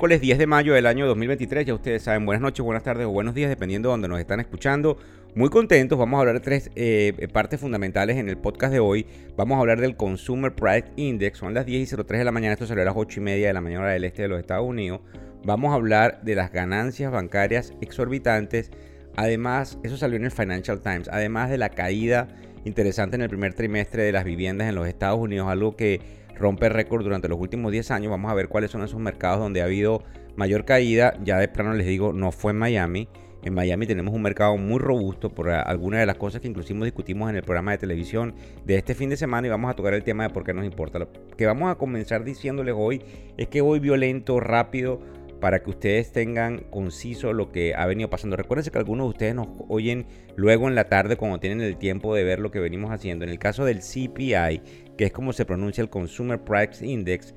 Miércoles 0.00 0.22
10 0.22 0.38
de 0.38 0.46
mayo 0.46 0.72
del 0.72 0.86
año 0.86 1.06
2023, 1.06 1.66
ya 1.66 1.74
ustedes 1.74 2.04
saben, 2.04 2.24
buenas 2.24 2.40
noches, 2.40 2.64
buenas 2.64 2.82
tardes 2.82 3.04
o 3.04 3.10
buenos 3.10 3.34
días, 3.34 3.50
dependiendo 3.50 3.90
de 3.90 3.92
donde 3.92 4.08
nos 4.08 4.18
están 4.18 4.40
escuchando. 4.40 4.96
Muy 5.34 5.50
contentos, 5.50 5.98
vamos 5.98 6.16
a 6.16 6.20
hablar 6.20 6.36
de 6.36 6.40
tres 6.40 6.70
eh, 6.74 7.28
partes 7.30 7.60
fundamentales 7.60 8.16
en 8.16 8.30
el 8.30 8.38
podcast 8.38 8.72
de 8.72 8.80
hoy. 8.80 9.04
Vamos 9.36 9.56
a 9.56 9.60
hablar 9.60 9.78
del 9.78 9.96
Consumer 9.96 10.54
Price 10.54 10.86
Index, 10.96 11.36
son 11.36 11.52
las 11.52 11.66
10 11.66 11.92
y 11.92 11.96
03 11.96 12.18
de 12.18 12.24
la 12.24 12.32
mañana, 12.32 12.54
esto 12.54 12.66
salió 12.66 12.80
a 12.80 12.86
las 12.86 12.94
8 12.96 13.20
y 13.20 13.22
media 13.22 13.48
de 13.48 13.52
la 13.52 13.60
mañana 13.60 13.88
del 13.88 14.04
este 14.04 14.22
de 14.22 14.28
los 14.28 14.40
Estados 14.40 14.66
Unidos. 14.66 15.02
Vamos 15.44 15.70
a 15.70 15.74
hablar 15.74 16.22
de 16.22 16.34
las 16.34 16.50
ganancias 16.50 17.12
bancarias 17.12 17.74
exorbitantes. 17.82 18.70
Además, 19.16 19.78
eso 19.82 19.98
salió 19.98 20.16
en 20.16 20.24
el 20.24 20.30
Financial 20.30 20.80
Times, 20.80 21.10
además 21.12 21.50
de 21.50 21.58
la 21.58 21.68
caída 21.68 22.26
interesante 22.64 23.16
en 23.16 23.22
el 23.22 23.28
primer 23.28 23.52
trimestre 23.52 24.02
de 24.02 24.12
las 24.12 24.24
viviendas 24.24 24.66
en 24.66 24.76
los 24.76 24.88
Estados 24.88 25.18
Unidos, 25.18 25.48
algo 25.48 25.76
que 25.76 26.00
rompe 26.40 26.68
récord 26.68 27.04
durante 27.04 27.28
los 27.28 27.38
últimos 27.38 27.70
10 27.70 27.90
años. 27.92 28.10
Vamos 28.10 28.32
a 28.32 28.34
ver 28.34 28.48
cuáles 28.48 28.70
son 28.70 28.82
esos 28.82 28.98
mercados 28.98 29.38
donde 29.38 29.60
ha 29.60 29.66
habido 29.66 30.02
mayor 30.36 30.64
caída. 30.64 31.14
Ya 31.22 31.38
de 31.38 31.48
plano 31.48 31.74
les 31.74 31.86
digo, 31.86 32.12
no 32.12 32.32
fue 32.32 32.52
en 32.52 32.58
Miami. 32.58 33.08
En 33.42 33.54
Miami 33.54 33.86
tenemos 33.86 34.12
un 34.12 34.20
mercado 34.20 34.56
muy 34.58 34.78
robusto 34.78 35.30
por 35.34 35.48
algunas 35.48 36.00
de 36.00 36.06
las 36.06 36.16
cosas 36.16 36.42
que 36.42 36.48
inclusive 36.48 36.84
discutimos 36.84 37.30
en 37.30 37.36
el 37.36 37.42
programa 37.42 37.70
de 37.72 37.78
televisión 37.78 38.34
de 38.66 38.76
este 38.76 38.94
fin 38.94 39.08
de 39.08 39.16
semana 39.16 39.46
y 39.46 39.50
vamos 39.50 39.70
a 39.70 39.74
tocar 39.74 39.94
el 39.94 40.02
tema 40.02 40.24
de 40.24 40.30
por 40.30 40.44
qué 40.44 40.52
nos 40.52 40.66
importa. 40.66 40.98
Lo 40.98 41.08
que 41.36 41.46
vamos 41.46 41.70
a 41.70 41.76
comenzar 41.76 42.22
diciéndoles 42.22 42.74
hoy 42.76 43.02
es 43.38 43.48
que 43.48 43.62
voy 43.62 43.80
violento, 43.80 44.40
rápido, 44.40 45.00
para 45.40 45.62
que 45.62 45.70
ustedes 45.70 46.12
tengan 46.12 46.58
conciso 46.70 47.32
lo 47.32 47.50
que 47.50 47.74
ha 47.74 47.86
venido 47.86 48.10
pasando. 48.10 48.36
Recuerden 48.36 48.70
que 48.70 48.78
algunos 48.78 49.06
de 49.06 49.10
ustedes 49.10 49.34
nos 49.34 49.48
oyen 49.68 50.06
luego 50.36 50.68
en 50.68 50.74
la 50.74 50.88
tarde 50.88 51.16
cuando 51.16 51.40
tienen 51.40 51.62
el 51.62 51.76
tiempo 51.76 52.14
de 52.14 52.24
ver 52.24 52.38
lo 52.38 52.50
que 52.50 52.60
venimos 52.60 52.90
haciendo. 52.90 53.24
En 53.24 53.30
el 53.30 53.38
caso 53.38 53.64
del 53.64 53.80
CPI, 53.80 54.62
que 54.96 55.06
es 55.06 55.12
como 55.12 55.32
se 55.32 55.44
pronuncia 55.44 55.82
el 55.82 55.90
Consumer 55.90 56.38
Price 56.40 56.86
Index, 56.86 57.34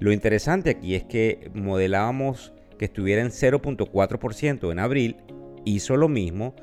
lo 0.00 0.12
interesante 0.12 0.70
aquí 0.70 0.94
es 0.96 1.04
que 1.04 1.50
modelábamos 1.54 2.52
que 2.78 2.86
estuviera 2.86 3.22
en 3.22 3.28
0.4% 3.28 4.72
en 4.72 4.78
abril, 4.80 5.16
hizo 5.64 5.96
lo 5.96 6.08
mismo, 6.08 6.54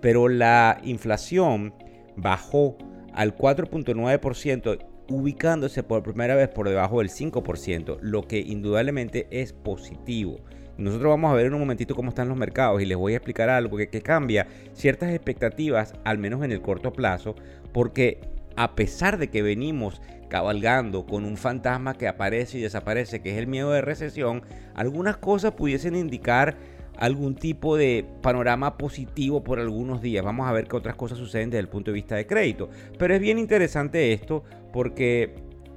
pero 0.00 0.28
la 0.28 0.80
inflación 0.82 1.74
bajó 2.16 2.78
al 3.12 3.36
4.9% 3.36 4.87
ubicándose 5.08 5.82
por 5.82 6.02
primera 6.02 6.34
vez 6.34 6.48
por 6.48 6.68
debajo 6.68 6.98
del 6.98 7.08
5%, 7.08 7.98
lo 8.00 8.22
que 8.22 8.38
indudablemente 8.38 9.26
es 9.30 9.52
positivo. 9.52 10.40
Nosotros 10.76 11.10
vamos 11.10 11.32
a 11.32 11.34
ver 11.34 11.46
en 11.46 11.54
un 11.54 11.60
momentito 11.60 11.96
cómo 11.96 12.10
están 12.10 12.28
los 12.28 12.36
mercados 12.36 12.80
y 12.80 12.86
les 12.86 12.96
voy 12.96 13.14
a 13.14 13.16
explicar 13.16 13.48
algo 13.48 13.76
que, 13.76 13.88
cambia 14.00 14.46
ciertas 14.74 15.10
expectativas, 15.10 15.94
al 16.04 16.18
menos 16.18 16.44
en 16.44 16.52
el 16.52 16.60
corto 16.60 16.92
plazo, 16.92 17.34
porque 17.72 18.20
a 18.54 18.74
pesar 18.76 19.18
de 19.18 19.28
que 19.28 19.42
venimos 19.42 20.00
cabalgando 20.28 21.06
con 21.06 21.24
un 21.24 21.36
fantasma 21.36 21.94
que 21.94 22.06
aparece 22.06 22.58
y 22.58 22.60
desaparece, 22.60 23.20
que 23.20 23.32
es 23.32 23.38
el 23.38 23.46
miedo 23.46 23.72
de 23.72 23.80
recesión, 23.80 24.42
algunas 24.74 25.16
cosas 25.16 25.52
pudiesen 25.52 25.96
indicar 25.96 26.56
algún 26.98 27.36
tipo 27.36 27.76
de 27.76 28.04
panorama 28.22 28.76
positivo 28.76 29.42
por 29.42 29.60
algunos 29.60 30.02
días. 30.02 30.24
Vamos 30.24 30.48
a 30.48 30.52
ver 30.52 30.66
qué 30.66 30.76
otras 30.76 30.96
cosas 30.96 31.18
suceden 31.18 31.50
desde 31.50 31.60
el 31.60 31.68
punto 31.68 31.90
de 31.90 31.94
vista 31.94 32.16
de 32.16 32.26
crédito. 32.26 32.68
Pero 32.98 33.14
es 33.14 33.20
bien 33.20 33.38
interesante 33.38 34.12
esto 34.12 34.42
porque 34.72 35.34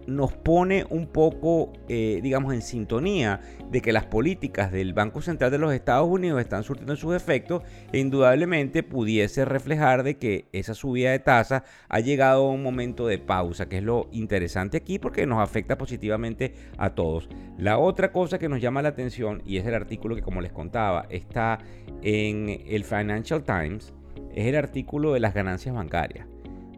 nos 0.07 0.33
pone 0.33 0.85
un 0.89 1.07
poco, 1.07 1.73
eh, 1.87 2.19
digamos, 2.23 2.53
en 2.53 2.61
sintonía 2.61 3.41
de 3.69 3.81
que 3.81 3.93
las 3.93 4.05
políticas 4.05 4.71
del 4.71 4.93
Banco 4.93 5.21
Central 5.21 5.51
de 5.51 5.57
los 5.57 5.73
Estados 5.73 6.07
Unidos 6.07 6.41
están 6.41 6.63
surtiendo 6.63 6.95
sus 6.95 7.15
efectos 7.15 7.63
e 7.91 7.99
indudablemente 7.99 8.83
pudiese 8.83 9.45
reflejar 9.45 10.03
de 10.03 10.17
que 10.17 10.47
esa 10.51 10.73
subida 10.73 11.11
de 11.11 11.19
tasa 11.19 11.63
ha 11.87 11.99
llegado 11.99 12.47
a 12.47 12.51
un 12.51 12.63
momento 12.63 13.07
de 13.07 13.19
pausa, 13.19 13.69
que 13.69 13.77
es 13.77 13.83
lo 13.83 14.07
interesante 14.11 14.77
aquí 14.77 14.99
porque 14.99 15.25
nos 15.25 15.39
afecta 15.39 15.77
positivamente 15.77 16.55
a 16.77 16.91
todos. 16.91 17.29
La 17.57 17.77
otra 17.77 18.11
cosa 18.11 18.39
que 18.39 18.49
nos 18.49 18.61
llama 18.61 18.81
la 18.81 18.89
atención, 18.89 19.41
y 19.45 19.57
es 19.57 19.65
el 19.65 19.75
artículo 19.75 20.15
que 20.15 20.21
como 20.21 20.41
les 20.41 20.51
contaba, 20.51 21.05
está 21.09 21.59
en 22.01 22.63
el 22.67 22.83
Financial 22.83 23.43
Times, 23.43 23.93
es 24.33 24.47
el 24.47 24.55
artículo 24.55 25.13
de 25.13 25.19
las 25.19 25.33
ganancias 25.33 25.75
bancarias. 25.75 26.27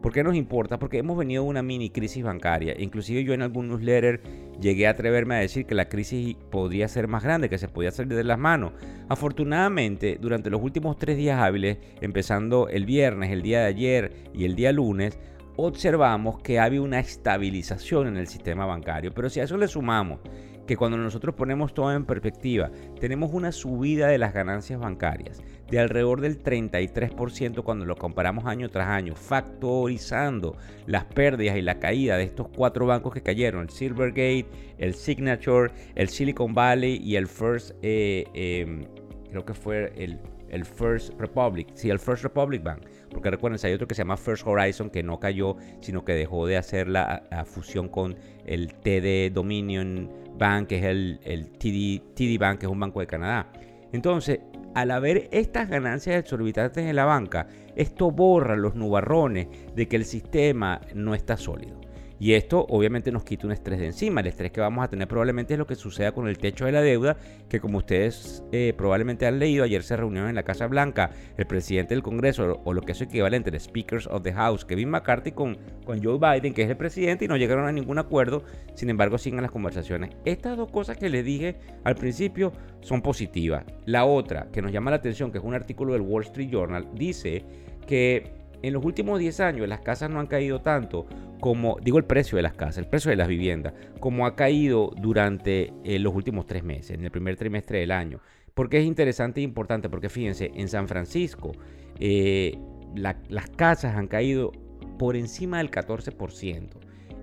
¿Por 0.04 0.12
qué 0.12 0.22
nos 0.22 0.36
importa? 0.36 0.78
Porque 0.78 0.98
hemos 0.98 1.16
venido 1.16 1.44
de 1.44 1.48
una 1.48 1.62
mini 1.62 1.88
crisis 1.88 2.22
bancaria. 2.22 2.74
Inclusive 2.78 3.24
yo 3.24 3.32
en 3.32 3.40
algún 3.40 3.68
newsletter 3.68 4.20
llegué 4.60 4.86
a 4.86 4.90
atreverme 4.90 5.34
a 5.34 5.38
decir 5.38 5.64
que 5.64 5.74
la 5.74 5.88
crisis 5.88 6.36
podría 6.50 6.88
ser 6.88 7.08
más 7.08 7.24
grande, 7.24 7.48
que 7.48 7.56
se 7.56 7.68
podía 7.68 7.90
salir 7.90 8.14
de 8.14 8.22
las 8.22 8.38
manos. 8.38 8.72
Afortunadamente, 9.08 10.18
durante 10.20 10.50
los 10.50 10.60
últimos 10.60 10.98
tres 10.98 11.16
días 11.16 11.40
hábiles, 11.40 11.78
empezando 12.02 12.68
el 12.68 12.84
viernes, 12.84 13.30
el 13.30 13.40
día 13.40 13.60
de 13.60 13.66
ayer 13.68 14.12
y 14.34 14.44
el 14.44 14.56
día 14.56 14.72
lunes, 14.72 15.18
observamos 15.56 16.38
que 16.42 16.58
había 16.58 16.82
una 16.82 17.00
estabilización 17.00 18.06
en 18.06 18.18
el 18.18 18.26
sistema 18.26 18.66
bancario. 18.66 19.10
Pero 19.14 19.30
si 19.30 19.40
a 19.40 19.44
eso 19.44 19.56
le 19.56 19.68
sumamos 19.68 20.20
que 20.66 20.76
cuando 20.76 20.96
nosotros 20.96 21.34
ponemos 21.34 21.74
todo 21.74 21.92
en 21.92 22.04
perspectiva, 22.04 22.70
tenemos 23.00 23.32
una 23.32 23.52
subida 23.52 24.08
de 24.08 24.18
las 24.18 24.32
ganancias 24.32 24.80
bancarias 24.80 25.42
de 25.70 25.78
alrededor 25.78 26.20
del 26.20 26.42
33% 26.42 27.62
cuando 27.62 27.84
lo 27.84 27.96
comparamos 27.96 28.46
año 28.46 28.68
tras 28.68 28.88
año, 28.88 29.14
factorizando 29.14 30.56
las 30.86 31.04
pérdidas 31.04 31.56
y 31.56 31.62
la 31.62 31.78
caída 31.78 32.16
de 32.16 32.24
estos 32.24 32.48
cuatro 32.48 32.86
bancos 32.86 33.14
que 33.14 33.22
cayeron, 33.22 33.62
el 33.62 33.70
Silvergate, 33.70 34.46
el 34.78 34.94
Signature, 34.94 35.72
el 35.94 36.08
Silicon 36.08 36.54
Valley 36.54 37.00
y 37.02 37.16
el 37.16 37.26
First, 37.26 37.72
eh, 37.82 38.24
em, 38.34 38.84
creo 39.30 39.44
que 39.44 39.54
fue 39.54 39.92
el, 39.96 40.18
el 40.54 40.64
First 40.64 41.18
Republic, 41.18 41.68
sí, 41.74 41.90
el 41.90 41.98
First 41.98 42.22
Republic 42.22 42.62
Bank. 42.62 42.82
Porque 43.10 43.30
recuerden, 43.30 43.58
hay 43.62 43.72
otro 43.72 43.88
que 43.88 43.94
se 43.94 44.02
llama 44.02 44.16
First 44.16 44.46
Horizon 44.46 44.88
que 44.88 45.02
no 45.02 45.18
cayó, 45.18 45.56
sino 45.80 46.04
que 46.04 46.12
dejó 46.12 46.46
de 46.46 46.56
hacer 46.56 46.88
la, 46.88 47.44
fusión 47.44 47.88
con 47.88 48.16
el 48.46 48.72
TD 48.74 49.34
Dominion 49.34 50.10
Bank, 50.38 50.68
que 50.68 50.78
es 50.78 50.84
el, 50.84 51.50
TD 51.58 52.38
Bank, 52.38 52.60
que 52.60 52.66
es 52.66 52.72
un 52.72 52.78
banco 52.78 53.00
de 53.00 53.06
Canadá. 53.06 53.50
Entonces, 53.92 54.40
al 54.74 54.90
haber 54.92 55.28
estas 55.32 55.68
ganancias 55.68 56.16
exorbitantes 56.16 56.84
en 56.84 56.96
la 56.96 57.04
banca, 57.04 57.48
esto 57.74 58.10
borra 58.10 58.56
los 58.56 58.74
nubarrones 58.74 59.48
de 59.74 59.88
que 59.88 59.96
el 59.96 60.04
sistema 60.04 60.80
no 60.94 61.14
está 61.14 61.36
sólido. 61.36 61.83
Y 62.24 62.32
esto 62.32 62.64
obviamente 62.70 63.12
nos 63.12 63.22
quita 63.22 63.46
un 63.46 63.52
estrés 63.52 63.78
de 63.78 63.84
encima. 63.84 64.22
El 64.22 64.28
estrés 64.28 64.50
que 64.50 64.62
vamos 64.62 64.82
a 64.82 64.88
tener 64.88 65.06
probablemente 65.06 65.52
es 65.52 65.58
lo 65.58 65.66
que 65.66 65.74
suceda 65.74 66.12
con 66.12 66.26
el 66.26 66.38
techo 66.38 66.64
de 66.64 66.72
la 66.72 66.80
deuda, 66.80 67.18
que 67.50 67.60
como 67.60 67.76
ustedes 67.76 68.42
eh, 68.50 68.72
probablemente 68.74 69.26
han 69.26 69.38
leído, 69.38 69.62
ayer 69.62 69.82
se 69.82 69.94
reunió 69.94 70.26
en 70.26 70.34
la 70.34 70.42
Casa 70.42 70.66
Blanca 70.66 71.10
el 71.36 71.46
presidente 71.46 71.92
del 71.92 72.02
Congreso, 72.02 72.62
o 72.64 72.72
lo 72.72 72.80
que 72.80 72.92
es 72.92 73.00
equivalente, 73.02 73.50
el 73.50 73.60
Speakers 73.60 74.06
of 74.06 74.22
the 74.22 74.32
House, 74.32 74.64
Kevin 74.64 74.88
McCarthy 74.88 75.32
con, 75.32 75.58
con 75.84 76.02
Joe 76.02 76.16
Biden, 76.18 76.54
que 76.54 76.62
es 76.62 76.70
el 76.70 76.78
presidente, 76.78 77.26
y 77.26 77.28
no 77.28 77.36
llegaron 77.36 77.66
a 77.66 77.72
ningún 77.72 77.98
acuerdo, 77.98 78.42
sin 78.74 78.88
embargo 78.88 79.18
siguen 79.18 79.42
las 79.42 79.50
conversaciones. 79.50 80.16
Estas 80.24 80.56
dos 80.56 80.70
cosas 80.70 80.96
que 80.96 81.10
les 81.10 81.26
dije 81.26 81.56
al 81.84 81.94
principio 81.94 82.54
son 82.80 83.02
positivas. 83.02 83.66
La 83.84 84.06
otra 84.06 84.48
que 84.50 84.62
nos 84.62 84.72
llama 84.72 84.90
la 84.90 84.96
atención, 84.96 85.30
que 85.30 85.36
es 85.36 85.44
un 85.44 85.52
artículo 85.52 85.92
del 85.92 86.00
Wall 86.00 86.22
Street 86.22 86.48
Journal, 86.48 86.88
dice 86.94 87.44
que 87.86 88.43
en 88.66 88.72
los 88.72 88.84
últimos 88.84 89.18
10 89.18 89.40
años 89.40 89.68
las 89.68 89.80
casas 89.80 90.10
no 90.10 90.20
han 90.20 90.26
caído 90.26 90.62
tanto 90.62 91.06
como, 91.40 91.76
digo 91.82 91.98
el 91.98 92.04
precio 92.04 92.36
de 92.36 92.42
las 92.42 92.54
casas, 92.54 92.78
el 92.78 92.86
precio 92.86 93.10
de 93.10 93.16
las 93.16 93.28
viviendas, 93.28 93.74
como 94.00 94.24
ha 94.24 94.34
caído 94.34 94.92
durante 94.96 95.74
eh, 95.84 95.98
los 95.98 96.14
últimos 96.14 96.46
tres 96.46 96.64
meses, 96.64 96.92
en 96.92 97.04
el 97.04 97.10
primer 97.10 97.36
trimestre 97.36 97.80
del 97.80 97.90
año. 97.90 98.20
Porque 98.54 98.78
es 98.78 98.86
interesante 98.86 99.40
e 99.40 99.44
importante, 99.44 99.90
porque 99.90 100.08
fíjense, 100.08 100.50
en 100.54 100.68
San 100.68 100.88
Francisco 100.88 101.52
eh, 102.00 102.56
las 102.94 103.50
casas 103.50 103.96
han 103.96 104.06
caído 104.06 104.52
por 104.98 105.16
encima 105.16 105.58
del 105.58 105.70
14% 105.70 106.68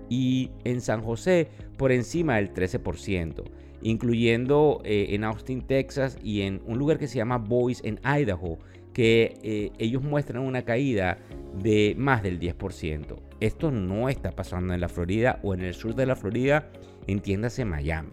y 0.08 0.50
en 0.62 0.80
San 0.80 1.02
José 1.02 1.48
por 1.76 1.90
encima 1.90 2.36
del 2.36 2.54
13%, 2.54 3.42
incluyendo 3.82 4.80
eh, 4.84 5.06
en 5.10 5.24
Austin, 5.24 5.62
Texas 5.62 6.16
y 6.22 6.42
en 6.42 6.62
un 6.66 6.78
lugar 6.78 6.98
que 6.98 7.08
se 7.08 7.16
llama 7.16 7.38
Boise 7.38 7.88
en 7.88 7.98
Idaho, 8.04 8.58
que 8.92 9.38
eh, 9.42 9.70
ellos 9.78 10.02
muestran 10.02 10.42
una 10.42 10.62
caída 10.62 11.18
de 11.62 11.94
más 11.98 12.22
del 12.22 12.38
10%. 12.38 13.16
Esto 13.40 13.70
no 13.70 14.08
está 14.08 14.32
pasando 14.32 14.74
en 14.74 14.80
la 14.80 14.88
Florida 14.88 15.40
o 15.42 15.54
en 15.54 15.62
el 15.62 15.74
sur 15.74 15.94
de 15.94 16.06
la 16.06 16.16
Florida, 16.16 16.70
entiéndase 17.06 17.64
Miami. 17.64 18.12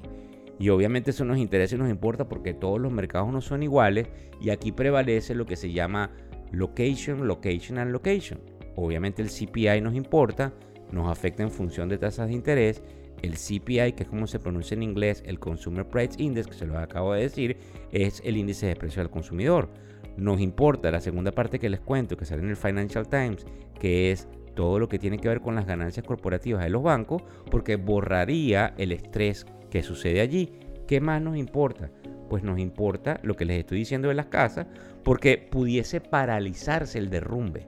Y 0.58 0.70
obviamente 0.70 1.12
eso 1.12 1.24
nos 1.24 1.38
interesa 1.38 1.76
y 1.76 1.78
nos 1.78 1.90
importa 1.90 2.28
porque 2.28 2.54
todos 2.54 2.80
los 2.80 2.92
mercados 2.92 3.31
no 3.31 3.40
son 3.40 3.64
iguales 3.64 4.08
y 4.42 4.50
aquí 4.50 4.72
prevalece 4.72 5.34
lo 5.34 5.46
que 5.46 5.56
se 5.56 5.72
llama 5.72 6.12
location, 6.52 7.28
location 7.28 7.78
and 7.78 7.92
location. 7.92 8.42
Obviamente 8.75 9.22
el 9.22 9.30
CPI 9.30 9.82
nos 9.82 9.96
importa, 9.96 10.54
nos 10.92 11.10
afecta 11.10 11.44
en 11.44 11.52
función 11.52 11.88
de 11.88 11.98
tasas 11.98 12.28
de 12.28 12.34
interés. 12.34 12.84
El 13.22 13.34
CPI, 13.34 13.94
que 13.94 14.04
es 14.04 14.10
como 14.10 14.28
se 14.28 14.40
pronuncia 14.40 14.75
en 14.75 14.84
inglés, 14.84 15.24
el 15.25 15.40
Consumer 15.40 15.86
Price 15.86 16.22
Index, 16.22 16.48
que 16.48 16.54
se 16.54 16.66
lo 16.66 16.78
acabo 16.78 17.14
de 17.14 17.22
decir, 17.22 17.58
es 17.92 18.22
el 18.25 18.38
índice 18.38 18.66
de 18.68 18.75
precio 18.75 19.02
del 19.02 19.12
consumidor 19.12 19.70
nos 20.19 20.39
importa 20.42 20.92
la 20.92 21.01
segunda 21.01 21.31
parte 21.31 21.60
que 21.60 21.69
les 21.69 21.80
cuento, 21.80 22.18
que 22.18 22.25
sale 22.25 22.44
en 22.44 22.50
el 22.50 22.57
Financial 22.57 23.07
Times, 23.07 23.45
que 23.80 24.12
es 24.12 24.27
todo 24.56 24.80
lo 24.80 24.89
que 24.89 25.00
tiene 25.00 25.19
que 25.19 25.30
ver 25.30 25.42
con 25.42 25.56
las 25.56 25.66
ganancias 25.66 26.06
corporativas 26.06 26.63
de 26.63 26.69
los 26.69 26.83
bancos, 26.83 27.24
porque 27.50 27.77
borraría 27.77 28.74
el 28.77 28.92
estrés 28.92 29.45
¿Qué 29.69 29.83
sucede 29.83 30.21
allí? 30.21 30.51
¿Qué 30.88 31.00
más 31.00 31.21
nos 31.21 31.38
importa? 31.38 31.92
Pues 32.30 32.44
nos 32.44 32.60
importa 32.60 33.19
lo 33.24 33.36
que 33.36 33.45
les 33.45 33.60
estoy 33.60 33.80
diciendo 33.80 34.07
de 34.07 34.16
las 34.16 34.27
casas, 34.27 34.68
porque 35.04 35.38
pudiese 35.38 36.01
paralizarse 36.01 36.98
el 36.98 37.10
derrumbe. 37.10 37.68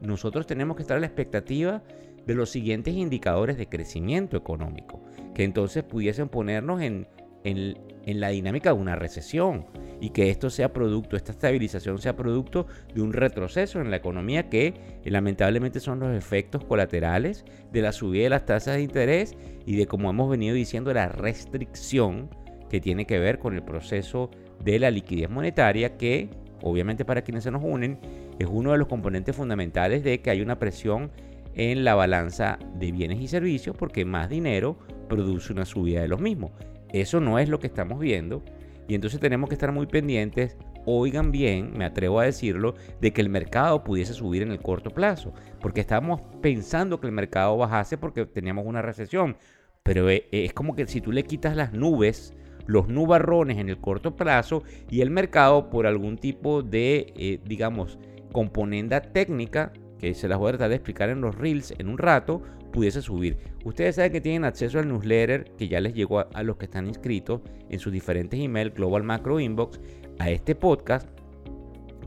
Nosotros 0.00 0.46
tenemos 0.46 0.76
que 0.76 0.82
estar 0.82 0.96
a 0.96 1.00
la 1.00 1.06
expectativa 1.06 1.82
de 2.26 2.34
los 2.34 2.50
siguientes 2.50 2.94
indicadores 2.94 3.56
de 3.56 3.68
crecimiento 3.68 4.36
económico, 4.36 5.02
que 5.34 5.44
entonces 5.44 5.82
pudiesen 5.82 6.28
ponernos 6.28 6.82
en, 6.82 7.06
en, 7.44 8.20
la 8.20 8.28
dinámica 8.28 8.72
de 8.72 8.80
una 8.80 8.96
recesión 8.96 9.66
y 10.00 10.10
que 10.10 10.30
esto 10.30 10.50
sea 10.50 10.72
producto, 10.72 11.16
esta 11.16 11.32
estabilización 11.32 11.98
sea 11.98 12.16
producto 12.16 12.66
de 12.94 13.02
un 13.02 13.12
retroceso 13.12 13.80
en 13.80 13.90
la 13.90 13.96
economía 13.96 14.48
que 14.48 14.74
eh, 15.04 15.10
lamentablemente 15.10 15.78
son 15.78 16.00
los 16.00 16.16
efectos 16.16 16.64
colaterales 16.64 17.44
de 17.70 17.82
la 17.82 17.92
subida 17.92 18.24
de 18.24 18.30
las 18.30 18.46
tasas 18.46 18.76
de 18.76 18.82
interés 18.82 19.36
y 19.66 19.76
de, 19.76 19.86
como 19.86 20.10
hemos 20.10 20.30
venido 20.30 20.54
diciendo, 20.54 20.92
la 20.94 21.08
restricción 21.08 22.30
que 22.70 22.80
tiene 22.80 23.06
que 23.06 23.18
ver 23.18 23.38
con 23.38 23.54
el 23.54 23.62
proceso 23.62 24.30
de 24.64 24.78
la 24.78 24.90
liquidez 24.90 25.28
monetaria 25.28 25.96
que, 25.96 26.30
obviamente 26.62 27.04
para 27.04 27.22
quienes 27.22 27.44
se 27.44 27.50
nos 27.50 27.62
unen, 27.62 27.98
es 28.38 28.48
uno 28.50 28.72
de 28.72 28.78
los 28.78 28.88
componentes 28.88 29.36
fundamentales 29.36 30.02
de 30.02 30.20
que 30.20 30.30
hay 30.30 30.40
una 30.40 30.58
presión 30.58 31.10
en 31.54 31.84
la 31.84 31.94
balanza 31.94 32.58
de 32.76 32.92
bienes 32.92 33.20
y 33.20 33.28
servicios 33.28 33.76
porque 33.76 34.04
más 34.04 34.30
dinero 34.30 34.78
produce 35.08 35.52
una 35.52 35.64
subida 35.64 36.00
de 36.00 36.08
los 36.08 36.20
mismos. 36.20 36.52
Eso 36.92 37.20
no 37.20 37.38
es 37.38 37.48
lo 37.48 37.58
que 37.58 37.66
estamos 37.66 37.98
viendo 37.98 38.42
y 38.88 38.94
entonces 38.94 39.20
tenemos 39.20 39.48
que 39.48 39.54
estar 39.54 39.72
muy 39.72 39.86
pendientes, 39.86 40.56
oigan 40.84 41.30
bien, 41.30 41.76
me 41.76 41.84
atrevo 41.84 42.20
a 42.20 42.24
decirlo, 42.24 42.74
de 43.00 43.12
que 43.12 43.20
el 43.20 43.28
mercado 43.28 43.84
pudiese 43.84 44.14
subir 44.14 44.42
en 44.42 44.50
el 44.50 44.60
corto 44.60 44.90
plazo, 44.90 45.32
porque 45.60 45.80
estábamos 45.80 46.22
pensando 46.40 47.00
que 47.00 47.06
el 47.06 47.12
mercado 47.12 47.56
bajase 47.56 47.98
porque 47.98 48.26
teníamos 48.26 48.66
una 48.66 48.82
recesión, 48.82 49.36
pero 49.82 50.10
e, 50.10 50.28
e, 50.32 50.44
es 50.44 50.52
como 50.52 50.74
que 50.74 50.86
si 50.86 51.00
tú 51.00 51.12
le 51.12 51.24
quitas 51.24 51.56
las 51.56 51.72
nubes, 51.72 52.34
los 52.66 52.88
nubarrones 52.88 53.58
en 53.58 53.68
el 53.68 53.78
corto 53.78 54.16
plazo 54.16 54.62
y 54.88 55.00
el 55.00 55.10
mercado 55.10 55.70
por 55.70 55.86
algún 55.86 56.18
tipo 56.18 56.62
de, 56.62 57.12
eh, 57.16 57.40
digamos, 57.44 57.98
componenda 58.32 59.00
técnica 59.00 59.72
que 60.00 60.14
se 60.14 60.28
las 60.28 60.38
voy 60.38 60.48
a 60.48 60.52
tratar 60.52 60.70
de 60.70 60.76
explicar 60.76 61.10
en 61.10 61.20
los 61.20 61.34
reels 61.34 61.74
en 61.78 61.88
un 61.88 61.98
rato, 61.98 62.42
pudiese 62.72 63.02
subir. 63.02 63.36
Ustedes 63.64 63.96
saben 63.96 64.12
que 64.12 64.20
tienen 64.20 64.44
acceso 64.44 64.78
al 64.78 64.88
newsletter 64.88 65.44
que 65.58 65.68
ya 65.68 65.80
les 65.80 65.94
llegó 65.94 66.20
a, 66.20 66.42
los 66.42 66.56
que 66.56 66.64
están 66.64 66.86
inscritos 66.86 67.42
en 67.68 67.78
sus 67.78 67.92
diferentes 67.92 68.40
emails 68.40 68.74
Global 68.74 69.02
Macro 69.02 69.38
Inbox, 69.38 69.80
a 70.18 70.30
este 70.30 70.54
podcast, 70.54 71.08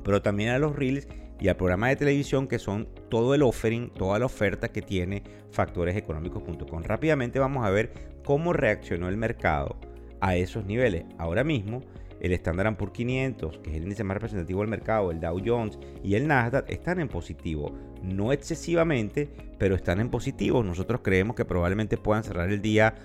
pero 0.03 0.21
también 0.21 0.49
a 0.49 0.59
los 0.59 0.75
reels 0.75 1.07
y 1.39 1.47
al 1.49 1.55
programa 1.55 1.89
de 1.89 1.95
televisión 1.95 2.47
que 2.47 2.59
son 2.59 2.87
todo 3.09 3.35
el 3.35 3.43
offering, 3.43 3.91
toda 3.91 4.17
la 4.17 4.25
oferta 4.25 4.69
que 4.69 4.81
tiene 4.81 5.23
factoreseconómicos.com. 5.51 6.83
Rápidamente 6.83 7.39
vamos 7.39 7.65
a 7.65 7.69
ver 7.69 7.91
cómo 8.23 8.53
reaccionó 8.53 9.09
el 9.09 9.17
mercado 9.17 9.77
a 10.21 10.35
esos 10.35 10.65
niveles. 10.65 11.05
Ahora 11.17 11.43
mismo 11.43 11.81
el 12.23 12.31
Standard 12.31 12.75
Poor's 12.77 12.93
500, 12.93 13.57
que 13.59 13.69
es 13.69 13.75
el 13.75 13.83
índice 13.83 14.03
más 14.05 14.15
representativo 14.15 14.61
del 14.61 14.69
mercado, 14.69 15.11
el 15.11 15.19
Dow 15.19 15.41
Jones 15.45 15.77
y 16.03 16.15
el 16.15 16.27
Nasdaq 16.27 16.69
están 16.69 17.01
en 17.01 17.09
positivo. 17.09 17.75
No 18.01 18.31
excesivamente, 18.31 19.29
pero 19.59 19.75
están 19.75 19.99
en 19.99 20.09
positivo. 20.09 20.63
Nosotros 20.63 21.01
creemos 21.03 21.35
que 21.35 21.43
probablemente 21.43 21.97
puedan 21.97 22.23
cerrar 22.23 22.49
el 22.49 22.61
día 22.61 22.95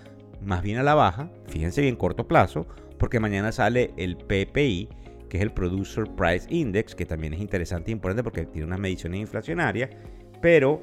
más 0.40 0.62
bien 0.62 0.78
a 0.78 0.84
la 0.84 0.94
baja, 0.94 1.30
fíjense 1.48 1.82
bien 1.82 1.96
corto 1.96 2.28
plazo, 2.28 2.66
porque 2.96 3.18
mañana 3.18 3.50
sale 3.50 3.90
el 3.96 4.16
PPI, 4.16 4.88
que 5.28 5.36
es 5.36 5.42
el 5.42 5.50
Producer 5.50 6.04
Price 6.16 6.46
Index, 6.48 6.94
que 6.94 7.04
también 7.04 7.34
es 7.34 7.40
interesante 7.40 7.90
e 7.90 7.92
importante 7.92 8.22
porque 8.22 8.46
tiene 8.46 8.66
unas 8.66 8.78
mediciones 8.78 9.20
inflacionarias, 9.20 9.90
pero 10.40 10.80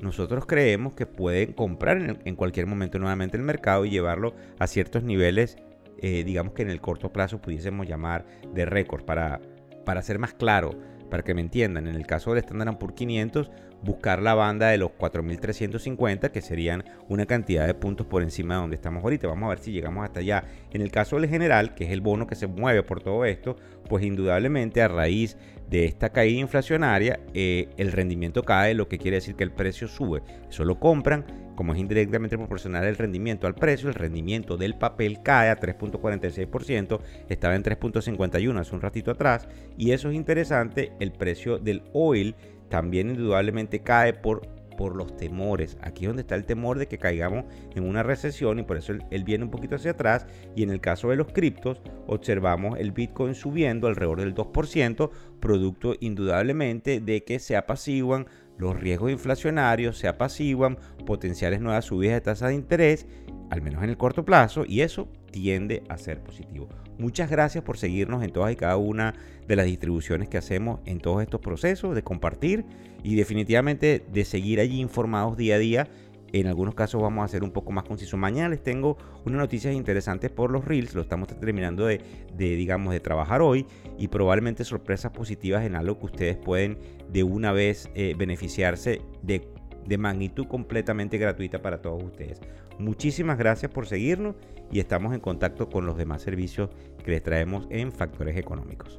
nosotros 0.00 0.46
creemos 0.46 0.94
que 0.94 1.04
pueden 1.04 1.52
comprar 1.52 2.18
en 2.24 2.34
cualquier 2.34 2.66
momento 2.66 2.98
nuevamente 2.98 3.36
el 3.36 3.42
mercado 3.42 3.84
y 3.84 3.90
llevarlo 3.90 4.34
a 4.58 4.66
ciertos 4.66 5.04
niveles 5.04 5.58
eh, 5.98 6.24
digamos 6.24 6.54
que 6.54 6.62
en 6.62 6.70
el 6.70 6.80
corto 6.80 7.12
plazo 7.12 7.40
pudiésemos 7.40 7.86
llamar 7.86 8.26
de 8.52 8.64
récord. 8.64 9.04
Para, 9.04 9.40
para 9.84 10.02
ser 10.02 10.18
más 10.18 10.34
claro, 10.34 10.78
para 11.10 11.22
que 11.22 11.34
me 11.34 11.40
entiendan, 11.40 11.86
en 11.86 11.94
el 11.94 12.06
caso 12.06 12.34
del 12.34 12.44
Standard 12.44 12.78
Poor's 12.78 12.94
500, 12.94 13.50
buscar 13.84 14.22
la 14.22 14.34
banda 14.34 14.68
de 14.68 14.78
los 14.78 14.90
4.350, 14.92 16.30
que 16.30 16.40
serían 16.40 16.84
una 17.08 17.26
cantidad 17.26 17.66
de 17.66 17.74
puntos 17.74 18.06
por 18.06 18.22
encima 18.22 18.54
de 18.54 18.60
donde 18.62 18.76
estamos 18.76 19.04
ahorita. 19.04 19.28
Vamos 19.28 19.46
a 19.46 19.50
ver 19.50 19.58
si 19.58 19.72
llegamos 19.72 20.04
hasta 20.04 20.20
allá. 20.20 20.44
En 20.72 20.80
el 20.80 20.90
caso 20.90 21.16
del 21.16 21.28
general, 21.28 21.74
que 21.74 21.84
es 21.84 21.90
el 21.90 22.00
bono 22.00 22.26
que 22.26 22.34
se 22.34 22.46
mueve 22.46 22.82
por 22.82 23.02
todo 23.02 23.24
esto, 23.24 23.56
pues 23.88 24.04
indudablemente 24.04 24.82
a 24.82 24.88
raíz 24.88 25.36
de 25.68 25.84
esta 25.84 26.10
caída 26.10 26.40
inflacionaria, 26.40 27.20
eh, 27.32 27.68
el 27.76 27.92
rendimiento 27.92 28.42
cae, 28.42 28.74
lo 28.74 28.88
que 28.88 28.98
quiere 28.98 29.16
decir 29.16 29.34
que 29.34 29.44
el 29.44 29.50
precio 29.50 29.88
sube. 29.88 30.22
Eso 30.48 30.64
lo 30.64 30.78
compran, 30.78 31.24
como 31.56 31.72
es 31.72 31.80
indirectamente 31.80 32.36
proporcional 32.36 32.84
el 32.84 32.96
rendimiento 32.96 33.46
al 33.46 33.54
precio, 33.54 33.88
el 33.88 33.94
rendimiento 33.94 34.56
del 34.56 34.74
papel 34.74 35.22
cae 35.22 35.50
a 35.50 35.58
3.46%, 35.58 37.00
estaba 37.28 37.56
en 37.56 37.62
3.51 37.62 38.60
hace 38.60 38.74
un 38.74 38.80
ratito 38.80 39.10
atrás, 39.10 39.48
y 39.76 39.92
eso 39.92 40.10
es 40.10 40.16
interesante, 40.16 40.92
el 41.00 41.12
precio 41.12 41.58
del 41.58 41.82
oil 41.92 42.34
también 42.74 43.10
indudablemente 43.10 43.84
cae 43.84 44.14
por 44.14 44.48
por 44.76 44.96
los 44.96 45.16
temores. 45.16 45.78
Aquí 45.80 46.02
es 46.04 46.08
donde 46.08 46.22
está 46.22 46.34
el 46.34 46.44
temor 46.44 46.80
de 46.80 46.88
que 46.88 46.98
caigamos 46.98 47.44
en 47.76 47.84
una 47.84 48.02
recesión 48.02 48.58
y 48.58 48.64
por 48.64 48.76
eso 48.76 48.92
él, 48.92 49.22
viene 49.22 49.44
un 49.44 49.50
poquito 49.52 49.76
hacia 49.76 49.92
atrás. 49.92 50.26
Y 50.56 50.64
en 50.64 50.70
el 50.70 50.80
caso 50.80 51.10
de 51.10 51.16
los 51.16 51.28
criptos, 51.28 51.80
observamos 52.08 52.76
el 52.80 52.90
Bitcoin 52.90 53.36
subiendo 53.36 53.86
alrededor 53.86 54.18
del 54.18 54.34
2%, 54.34 55.10
producto 55.38 55.94
indudablemente 56.00 56.98
de 56.98 57.22
que 57.22 57.38
se 57.38 57.56
apaciguan 57.56 58.26
los 58.58 58.76
riesgos 58.76 59.12
inflacionarios, 59.12 59.96
se 59.96 60.08
apaciguan 60.08 60.76
potenciales 61.06 61.60
nuevas 61.60 61.84
subidas 61.84 62.14
de 62.14 62.20
tasa 62.22 62.48
de 62.48 62.54
interés, 62.54 63.06
al 63.50 63.62
menos 63.62 63.84
en 63.84 63.90
el 63.90 63.96
corto 63.96 64.24
plazo, 64.24 64.64
y 64.66 64.80
eso 64.80 65.06
tiende 65.30 65.84
a 65.88 65.96
ser 65.96 66.20
positivo. 66.20 66.68
Muchas 66.98 67.28
gracias 67.28 67.64
por 67.64 67.76
seguirnos 67.76 68.22
en 68.22 68.30
todas 68.30 68.52
y 68.52 68.56
cada 68.56 68.76
una 68.76 69.14
de 69.48 69.56
las 69.56 69.66
distribuciones 69.66 70.28
que 70.28 70.38
hacemos 70.38 70.80
en 70.86 71.00
todos 71.00 71.22
estos 71.22 71.40
procesos, 71.40 71.94
de 71.94 72.02
compartir 72.02 72.64
y 73.02 73.16
definitivamente 73.16 74.04
de 74.12 74.24
seguir 74.24 74.60
allí 74.60 74.80
informados 74.80 75.36
día 75.36 75.56
a 75.56 75.58
día. 75.58 75.88
En 76.32 76.46
algunos 76.48 76.74
casos 76.74 77.00
vamos 77.00 77.22
a 77.22 77.24
hacer 77.26 77.44
un 77.44 77.52
poco 77.52 77.70
más 77.70 77.84
conciso. 77.84 78.16
Mañana 78.16 78.48
les 78.48 78.62
tengo 78.62 78.96
unas 79.24 79.38
noticias 79.38 79.74
interesantes 79.74 80.30
por 80.30 80.50
los 80.50 80.64
Reels. 80.64 80.94
Lo 80.94 81.02
estamos 81.02 81.28
terminando 81.28 81.86
de, 81.86 82.00
digamos, 82.36 82.92
de 82.92 82.98
trabajar 82.98 83.40
hoy. 83.40 83.66
Y 83.98 84.08
probablemente 84.08 84.64
sorpresas 84.64 85.12
positivas 85.12 85.64
en 85.64 85.76
algo 85.76 85.98
que 85.98 86.06
ustedes 86.06 86.36
pueden 86.36 86.78
de 87.08 87.22
una 87.22 87.52
vez 87.52 87.88
eh, 87.94 88.14
beneficiarse 88.18 89.00
de, 89.22 89.46
de 89.86 89.98
magnitud 89.98 90.46
completamente 90.46 91.18
gratuita 91.18 91.62
para 91.62 91.80
todos 91.80 92.02
ustedes. 92.02 92.40
Muchísimas 92.78 93.38
gracias 93.38 93.70
por 93.70 93.86
seguirnos 93.86 94.34
y 94.72 94.80
estamos 94.80 95.14
en 95.14 95.20
contacto 95.20 95.68
con 95.68 95.86
los 95.86 95.96
demás 95.96 96.22
servicios 96.22 96.70
que 97.04 97.12
les 97.12 97.22
traemos 97.22 97.66
en 97.70 97.92
Factores 97.92 98.36
Económicos. 98.36 98.98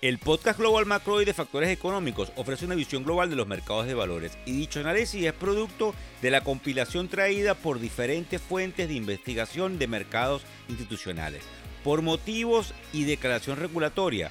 El 0.00 0.18
podcast 0.18 0.60
Global 0.60 0.86
Macro 0.86 1.18
de 1.18 1.34
Factores 1.34 1.70
Económicos 1.70 2.30
ofrece 2.36 2.64
una 2.64 2.76
visión 2.76 3.02
global 3.02 3.30
de 3.30 3.34
los 3.34 3.48
mercados 3.48 3.86
de 3.86 3.94
valores 3.94 4.38
y 4.46 4.52
dicho 4.52 4.78
análisis 4.78 5.24
es 5.24 5.32
producto 5.32 5.92
de 6.22 6.30
la 6.30 6.42
compilación 6.42 7.08
traída 7.08 7.54
por 7.54 7.80
diferentes 7.80 8.40
fuentes 8.40 8.86
de 8.86 8.94
investigación 8.94 9.76
de 9.76 9.88
mercados 9.88 10.42
institucionales. 10.68 11.42
Por 11.82 12.02
motivos 12.02 12.74
y 12.92 13.04
declaración 13.04 13.56
regulatoria, 13.56 14.30